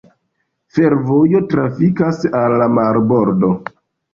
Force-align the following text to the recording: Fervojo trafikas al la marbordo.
Fervojo 0.77 1.41
trafikas 1.53 2.27
al 2.41 2.59
la 2.63 2.71
marbordo. 2.81 3.53